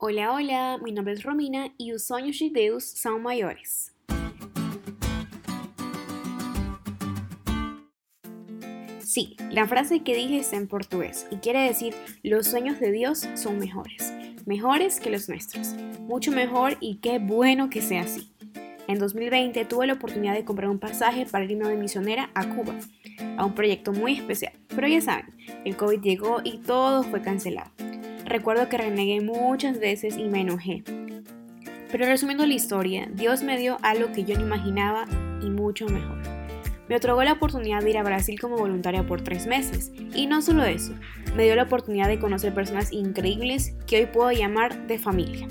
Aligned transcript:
Hola, 0.00 0.32
hola, 0.32 0.78
mi 0.80 0.92
nombre 0.92 1.12
es 1.12 1.24
Romina 1.24 1.72
e 1.76 1.92
os 1.92 2.04
sonhos 2.04 2.38
de 2.38 2.48
Deus 2.48 2.84
são 2.84 3.18
maiores. 3.18 3.92
Sí, 9.00 9.36
la 9.50 9.66
frase 9.66 10.04
que 10.04 10.14
dije 10.14 10.38
está 10.38 10.54
en 10.54 10.68
portugués 10.68 11.26
y 11.32 11.38
quiere 11.38 11.62
decir 11.64 11.96
los 12.22 12.46
sueños 12.46 12.78
de 12.78 12.92
Dios 12.92 13.26
son 13.34 13.58
mejores, 13.58 14.12
mejores 14.46 15.00
que 15.00 15.10
los 15.10 15.28
nuestros, 15.28 15.74
mucho 16.02 16.30
mejor 16.30 16.76
y 16.78 16.98
qué 16.98 17.18
bueno 17.18 17.68
que 17.68 17.82
sea 17.82 18.02
así. 18.02 18.32
En 18.86 19.00
2020 19.00 19.64
tuve 19.64 19.88
la 19.88 19.94
oportunidad 19.94 20.34
de 20.34 20.44
comprar 20.44 20.70
un 20.70 20.78
pasaje 20.78 21.26
para 21.26 21.44
irme 21.44 21.66
de 21.66 21.74
misionera 21.74 22.30
a 22.36 22.48
Cuba, 22.48 22.76
a 23.36 23.44
un 23.44 23.56
proyecto 23.56 23.92
muy 23.92 24.12
especial, 24.12 24.52
pero 24.68 24.86
ya 24.86 25.00
saben, 25.00 25.34
el 25.64 25.76
COVID 25.76 26.00
llegó 26.00 26.40
y 26.44 26.58
todo 26.58 27.02
fue 27.02 27.20
cancelado. 27.20 27.72
Recuerdo 28.28 28.68
que 28.68 28.76
renegué 28.76 29.22
muchas 29.22 29.80
veces 29.80 30.18
y 30.18 30.24
me 30.24 30.42
enojé. 30.42 30.84
Pero 31.90 32.04
resumiendo 32.04 32.44
la 32.44 32.52
historia, 32.52 33.08
Dios 33.10 33.42
me 33.42 33.56
dio 33.56 33.78
algo 33.80 34.12
que 34.12 34.24
yo 34.24 34.36
no 34.36 34.44
imaginaba 34.44 35.06
y 35.40 35.48
mucho 35.48 35.86
mejor. 35.86 36.18
Me 36.90 36.96
otorgó 36.96 37.24
la 37.24 37.32
oportunidad 37.32 37.82
de 37.82 37.88
ir 37.88 37.96
a 37.96 38.02
Brasil 38.02 38.38
como 38.38 38.58
voluntaria 38.58 39.06
por 39.06 39.22
tres 39.22 39.46
meses. 39.46 39.92
Y 40.14 40.26
no 40.26 40.42
solo 40.42 40.64
eso, 40.64 40.92
me 41.36 41.44
dio 41.44 41.56
la 41.56 41.62
oportunidad 41.62 42.06
de 42.06 42.18
conocer 42.18 42.52
personas 42.52 42.92
increíbles 42.92 43.74
que 43.86 44.00
hoy 44.00 44.06
puedo 44.06 44.30
llamar 44.30 44.86
de 44.86 44.98
familia. 44.98 45.48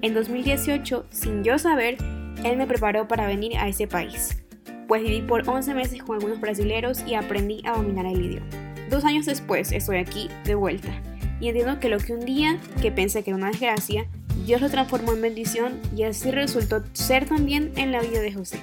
En 0.00 0.14
2018, 0.14 1.08
sin 1.10 1.44
yo 1.44 1.58
saber, 1.58 1.98
Él 2.42 2.56
me 2.56 2.66
preparó 2.66 3.06
para 3.06 3.26
venir 3.26 3.58
a 3.58 3.68
ese 3.68 3.86
país. 3.86 4.42
Pues 4.86 5.02
viví 5.02 5.20
por 5.20 5.46
11 5.46 5.74
meses 5.74 6.02
con 6.02 6.16
algunos 6.16 6.40
brasileros 6.40 7.06
y 7.06 7.12
aprendí 7.12 7.60
a 7.66 7.72
dominar 7.72 8.06
el 8.06 8.24
idioma. 8.24 8.46
Dos 8.88 9.04
años 9.04 9.26
después 9.26 9.72
estoy 9.72 9.98
aquí 9.98 10.30
de 10.44 10.54
vuelta 10.54 11.02
y 11.40 11.48
entiendo 11.48 11.80
que 11.80 11.88
lo 11.88 11.98
que 11.98 12.12
un 12.12 12.24
día 12.24 12.58
que 12.82 12.90
pensé 12.90 13.22
que 13.22 13.30
era 13.30 13.36
una 13.36 13.50
desgracia, 13.50 14.06
Dios 14.44 14.60
lo 14.60 14.70
transformó 14.70 15.12
en 15.12 15.22
bendición 15.22 15.80
y 15.96 16.04
así 16.04 16.30
resultó 16.30 16.82
ser 16.92 17.26
también 17.26 17.72
en 17.76 17.92
la 17.92 18.00
vida 18.00 18.20
de 18.20 18.32
José. 18.32 18.60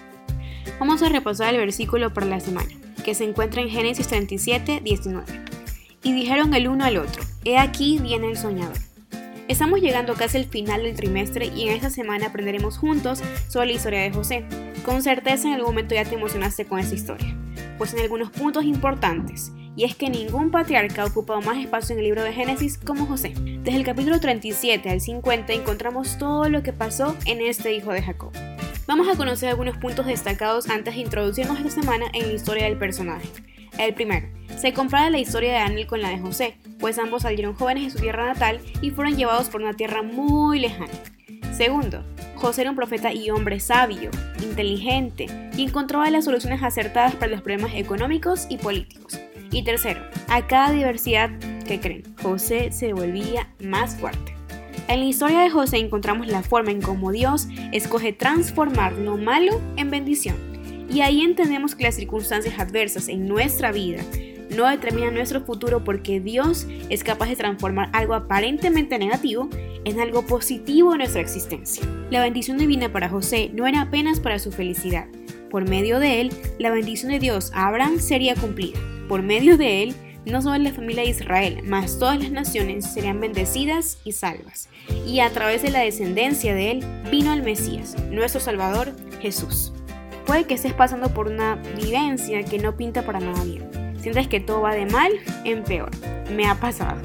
Vamos 0.80 1.02
a 1.04 1.10
repasar 1.10 1.54
el 1.54 1.60
versículo 1.60 2.14
para 2.14 2.26
la 2.26 2.40
semana, 2.40 2.70
que 3.04 3.14
se 3.14 3.24
encuentra 3.24 3.62
en 3.62 3.70
Génesis 3.70 4.08
37, 4.08 4.82
19. 4.84 5.26
Y 6.04 6.14
dijeron 6.14 6.54
el 6.54 6.68
uno 6.68 6.86
al 6.86 6.98
otro, 6.98 7.24
He 7.44 7.58
aquí 7.58 8.00
viene 8.00 8.30
el 8.30 8.38
soñador. 8.38 8.78
Estamos 9.48 9.80
llegando 9.80 10.16
casi 10.16 10.38
al 10.38 10.46
final 10.46 10.84
del 10.84 10.96
trimestre 10.96 11.46
y 11.46 11.68
en 11.68 11.76
esta 11.76 11.92
semana 11.92 12.28
aprenderemos 12.28 12.78
juntos 12.78 13.22
sobre 13.48 13.68
la 13.68 13.74
historia 13.74 14.02
de 14.02 14.12
José. 14.12 14.44
Con 14.84 15.04
certeza 15.04 15.48
en 15.48 15.54
algún 15.54 15.72
momento 15.72 15.94
ya 15.94 16.04
te 16.04 16.16
emocionaste 16.16 16.66
con 16.66 16.80
esta 16.80 16.96
historia, 16.96 17.36
pues 17.78 17.94
en 17.94 18.00
algunos 18.00 18.32
puntos 18.32 18.66
importantes 18.66 19.52
y 19.76 19.84
es 19.84 19.96
que 19.96 20.10
ningún 20.10 20.52
patriarca 20.52 21.04
ha 21.04 21.06
ocupado 21.06 21.42
más 21.42 21.58
espacio 21.58 21.94
en 21.94 22.00
el 22.00 22.06
libro 22.06 22.24
de 22.24 22.34
Génesis 22.34 22.78
como 22.78 23.06
José. 23.06 23.34
Desde 23.36 23.78
el 23.78 23.86
capítulo 23.86 24.20
37 24.20 24.90
al 24.90 25.02
50 25.02 25.54
encontramos 25.54 26.18
todo 26.18 26.50
lo 26.50 26.64
que 26.64 26.74
pasó 26.74 27.16
en 27.26 27.42
este 27.42 27.74
hijo 27.74 27.92
de 27.92 28.02
Jacob. 28.02 28.32
Vamos 28.88 29.08
a 29.10 29.18
conocer 29.18 29.50
algunos 29.50 29.78
puntos 29.78 30.06
destacados 30.06 30.70
antes 30.70 30.96
de 30.96 31.02
introducirnos 31.02 31.58
esta 31.58 31.82
semana 31.82 32.06
en 32.14 32.28
la 32.28 32.34
historia 32.34 32.66
del 32.66 32.78
personaje. 32.78 33.28
El 33.78 33.94
primero, 33.94 34.28
se 34.58 34.74
compara 34.74 35.10
la 35.10 35.20
historia 35.20 35.52
de 35.52 35.60
Daniel 35.60 35.88
con 35.88 36.02
la 36.02 36.10
de 36.10 36.20
José, 36.20 36.56
pues 36.80 36.98
ambos 36.98 37.24
salieron 37.24 37.56
jóvenes 37.56 37.86
de 37.86 37.90
su 37.90 38.00
tierra 38.00 38.26
natal 38.26 38.62
y 38.82 38.92
fueron 38.92 39.18
llevados 39.18 39.50
por 39.50 39.62
una 39.62 39.74
tierra 39.74 40.02
muy 40.02 40.60
lejana. 40.60 40.94
Segundo, 41.52 42.04
José 42.36 42.62
era 42.62 42.70
un 42.70 42.76
profeta 42.76 43.12
y 43.12 43.30
hombre 43.32 43.60
sabio, 43.60 44.12
inteligente, 44.42 45.28
y 45.58 45.64
encontraba 45.64 46.10
las 46.10 46.26
soluciones 46.26 46.64
acertadas 46.64 47.16
para 47.16 47.32
los 47.32 47.42
problemas 47.42 47.74
económicos 47.76 48.46
y 48.50 48.58
políticos. 48.58 49.20
Y 49.52 49.64
tercero, 49.64 50.02
a 50.28 50.48
cada 50.48 50.72
diversidad 50.72 51.30
que 51.66 51.80
creen, 51.80 52.04
José 52.22 52.72
se 52.72 52.94
volvía 52.94 53.50
más 53.60 53.96
fuerte. 53.96 54.36
En 54.88 55.00
la 55.00 55.06
historia 55.06 55.42
de 55.42 55.50
José 55.50 55.78
encontramos 55.78 56.28
la 56.28 56.44
forma 56.44 56.72
en 56.72 56.82
cómo 56.82 57.12
Dios 57.12 57.48
escoge 57.72 58.14
transformar 58.14 58.94
lo 58.94 59.18
malo 59.18 59.60
en 59.78 59.90
bendición. 59.90 60.36
Y 60.92 61.02
ahí 61.02 61.22
entendemos 61.22 61.76
que 61.76 61.86
las 61.86 61.96
circunstancias 61.96 62.60
adversas 62.60 63.08
en 63.08 63.28
nuestra 63.28 63.72
vida 63.72 64.04
no 64.56 64.68
determinan 64.70 65.16
nuestro 65.16 65.42
futuro 65.42 65.84
porque 65.84 66.20
Dios 66.20 66.68
es 66.90 67.04
capaz 67.04 67.30
de 67.30 67.36
transformar 67.36 67.90
algo 67.94 68.14
aparentemente 68.14 69.00
negativo 69.00 69.50
en 69.86 70.00
algo 70.00 70.24
positivo 70.26 70.94
en 70.94 71.00
nuestra 71.00 71.22
existencia. 71.22 71.84
La 72.12 72.22
bendición 72.22 72.58
divina 72.58 72.92
para 72.92 73.10
José 73.10 73.50
no 73.54 73.66
era 73.66 73.82
apenas 73.82 74.20
para 74.20 74.38
su 74.40 74.52
felicidad. 74.52 75.08
Por 75.50 75.68
medio 75.68 76.00
de 76.00 76.22
él, 76.22 76.32
la 76.60 76.70
bendición 76.70 77.12
de 77.12 77.20
Dios 77.20 77.52
a 77.54 77.68
Abraham 77.68 78.00
sería 78.00 78.36
cumplida. 78.36 78.80
Por 79.08 79.22
medio 79.22 79.58
de 79.58 79.84
él, 79.84 79.96
no 80.26 80.42
solo 80.42 80.58
la 80.58 80.74
familia 80.74 81.04
de 81.04 81.10
Israel, 81.10 81.62
mas 81.64 82.00
todas 82.00 82.20
las 82.20 82.32
naciones 82.32 82.92
serían 82.92 83.20
bendecidas 83.20 84.00
y 84.04 84.14
salvas. 84.14 84.70
Y 85.06 85.20
a 85.20 85.30
través 85.30 85.62
de 85.62 85.70
la 85.70 85.82
descendencia 85.82 86.56
de 86.56 86.72
él 86.72 86.86
vino 87.12 87.32
el 87.32 87.44
Mesías, 87.44 87.96
nuestro 88.10 88.42
Salvador, 88.42 88.94
Jesús. 89.22 89.72
Puede 90.26 90.46
que 90.46 90.56
estés 90.56 90.74
pasando 90.74 91.14
por 91.14 91.28
una 91.28 91.56
vivencia 91.78 92.44
que 92.44 92.58
no 92.58 92.76
pinta 92.76 93.06
para 93.06 93.20
nada 93.20 93.44
bien. 93.44 93.70
Sientes 94.00 94.28
que 94.28 94.40
todo 94.40 94.62
va 94.62 94.74
de 94.74 94.88
mal 94.88 95.12
en 95.44 95.64
peor. 95.64 95.92
Me 96.32 96.48
ha 96.48 96.56
pasado. 96.56 97.00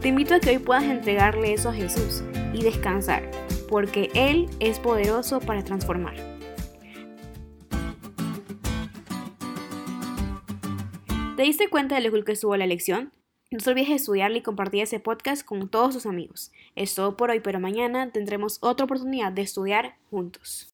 Te 0.00 0.08
invito 0.08 0.34
a 0.34 0.40
que 0.40 0.50
hoy 0.50 0.58
puedas 0.58 0.84
entregarle 0.84 1.52
eso 1.52 1.68
a 1.68 1.74
Jesús 1.74 2.22
y 2.54 2.62
descansar, 2.62 3.28
porque 3.68 4.10
Él 4.14 4.48
es 4.60 4.78
poderoso 4.78 5.40
para 5.40 5.64
transformar. 5.64 6.39
¿Te 11.40 11.46
diste 11.46 11.70
cuenta 11.70 11.94
de 11.94 12.02
lo 12.02 12.10
cool 12.10 12.26
que 12.26 12.32
estuvo 12.32 12.54
la 12.54 12.66
lección? 12.66 13.14
No 13.50 13.60
se 13.60 13.70
olvides 13.70 13.88
de 13.88 13.94
estudiarle 13.94 14.40
y 14.40 14.42
compartir 14.42 14.82
ese 14.82 15.00
podcast 15.00 15.42
con 15.42 15.70
todos 15.70 15.94
tus 15.94 16.04
amigos. 16.04 16.52
Es 16.76 16.94
todo 16.94 17.16
por 17.16 17.30
hoy, 17.30 17.40
pero 17.40 17.58
mañana 17.58 18.12
tendremos 18.12 18.58
otra 18.60 18.84
oportunidad 18.84 19.32
de 19.32 19.40
estudiar 19.40 19.96
juntos. 20.10 20.68